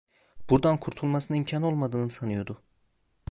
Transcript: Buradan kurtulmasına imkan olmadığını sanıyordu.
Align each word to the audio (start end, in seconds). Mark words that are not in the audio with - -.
Buradan 0.49 0.77
kurtulmasına 0.77 1.37
imkan 1.37 1.63
olmadığını 1.63 2.09
sanıyordu. 2.11 2.61